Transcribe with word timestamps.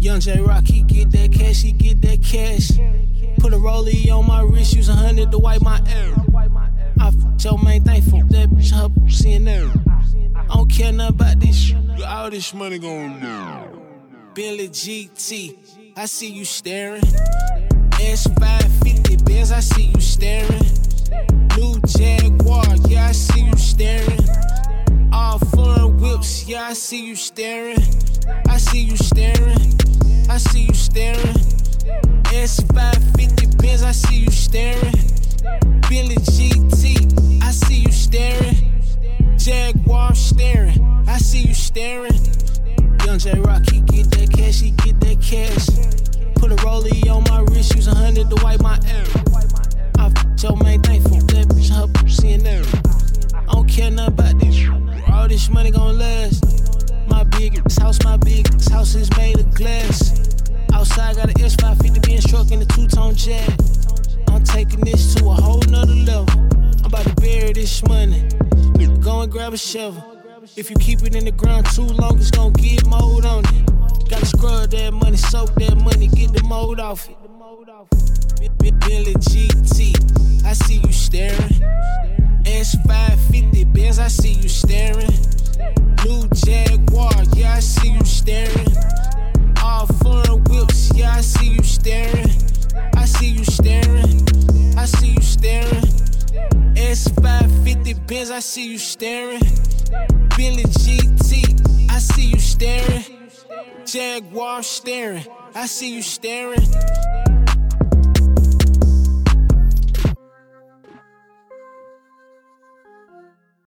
Young 0.00 0.18
Jarok, 0.18 0.66
he 0.66 0.82
get 0.82 1.10
that 1.12 1.30
cash, 1.30 1.60
he 1.60 1.72
get 1.72 2.00
that 2.00 2.22
cash. 2.22 2.70
Put 3.38 3.52
a 3.52 3.56
rollie 3.56 4.10
on 4.10 4.26
my 4.26 4.40
wrist, 4.40 4.72
use 4.72 4.88
a 4.88 4.94
hundred 4.94 5.30
to 5.30 5.38
wipe 5.38 5.60
my 5.60 5.78
air. 5.88 6.14
I 6.98 7.08
f 7.08 7.14
your 7.44 7.62
main 7.62 7.84
thankful 7.84 8.20
that 8.28 8.48
bitch 8.48 8.70
her 8.72 8.88
seeing 9.10 9.44
there. 9.44 9.70
I 10.34 10.46
don't 10.54 10.70
care 10.70 10.90
nothing 10.90 11.16
about 11.16 11.40
this 11.40 11.54
shit. 11.54 11.76
All 12.02 12.30
this 12.30 12.54
money 12.54 12.78
going 12.78 13.20
down. 13.20 13.78
Bentley 14.32 14.70
GT, 14.70 15.58
I 15.94 16.06
see 16.06 16.30
you 16.30 16.46
staring. 16.46 17.02
S550 18.00 19.22
Benz, 19.26 19.52
I 19.52 19.60
see 19.60 19.92
you 19.94 20.00
staring. 20.00 20.69
I 26.70 26.72
see 26.72 27.04
you 27.04 27.16
staring. 27.16 27.82
I 28.48 28.56
see 28.56 28.78
you 28.82 28.96
staring. 28.96 29.74
I 30.30 30.36
see 30.36 30.66
you 30.66 30.74
staring. 30.74 31.34
S550 32.30 33.60
Benz, 33.60 33.82
I 33.82 33.90
see 33.90 34.18
you 34.18 34.30
staring. 34.30 34.94
Bentley 35.88 36.14
GT, 36.30 37.42
I 37.42 37.50
see 37.50 37.80
you 37.80 37.90
staring. 37.90 38.84
Jaguar 39.36 40.14
staring, 40.14 40.80
I 41.08 41.18
see 41.18 41.40
you 41.40 41.54
staring. 41.54 42.14
Young 43.04 43.18
Jarok, 43.18 43.68
he 43.68 43.80
get 43.80 44.08
that 44.12 44.30
cash, 44.32 44.60
he 44.60 44.70
get 44.70 45.00
that 45.00 45.20
cash. 45.20 45.66
Put 46.36 46.52
a 46.52 46.56
rollie 46.64 47.10
on 47.10 47.24
my 47.24 47.40
wrist, 47.52 47.74
use 47.74 47.88
a 47.88 47.94
hundred 47.96 48.30
to 48.30 48.44
wipe 48.44 48.60
my 48.60 48.78
air. 48.86 49.09
An 61.50 61.56
S550 61.56 62.06
Benz 62.06 62.24
truck 62.26 62.50
in 62.52 62.62
a 62.62 62.64
two-tone 62.64 63.14
jet. 63.14 63.48
I'm 64.28 64.44
taking 64.44 64.80
this 64.80 65.14
to 65.16 65.26
a 65.26 65.34
whole 65.34 65.62
nother 65.68 65.94
level. 65.94 66.28
I'm 66.78 66.84
about 66.84 67.04
to 67.06 67.14
bury 67.16 67.52
this 67.52 67.82
money. 67.88 68.28
Go 69.00 69.22
and 69.22 69.32
grab 69.32 69.52
a 69.52 69.58
shovel. 69.58 70.18
If 70.56 70.70
you 70.70 70.76
keep 70.76 71.02
it 71.02 71.16
in 71.16 71.24
the 71.24 71.32
ground 71.32 71.66
too 71.74 71.82
long, 71.82 72.18
it's 72.18 72.30
gonna 72.30 72.52
get 72.52 72.86
mold 72.86 73.24
on 73.24 73.44
it. 73.46 74.08
Gotta 74.08 74.26
scrub 74.26 74.70
that 74.70 74.92
money, 74.92 75.16
soak 75.16 75.54
that 75.56 75.76
money, 75.76 76.06
get 76.08 76.32
the 76.32 76.42
mold 76.44 76.78
off 76.78 77.08
it. 77.08 77.16
Bentley 78.58 79.14
GT, 79.14 80.44
I 80.44 80.52
see 80.52 80.80
you 80.84 80.92
staring. 80.92 81.62
S550 82.44 83.72
Benz, 83.72 83.98
I 83.98 84.08
see 84.08 84.34
you 84.34 84.48
I 98.40 98.42
see 98.42 98.72
you 98.72 98.78
staring. 98.78 99.42
Bentley 100.34 100.64
GT, 100.64 101.90
I 101.90 101.98
see 101.98 102.30
you 102.30 102.38
staring. 102.38 103.04
Jaguar 103.84 104.62
staring, 104.62 105.26
I 105.54 105.66
see 105.66 105.96
you 105.96 106.00
staring. 106.00 106.66